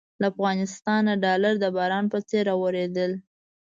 له 0.21 0.25
افغانستانه 0.33 1.13
ډالر 1.23 1.53
د 1.59 1.65
باران 1.75 2.05
په 2.13 2.19
څېر 2.27 2.43
رااورېدل. 2.49 3.11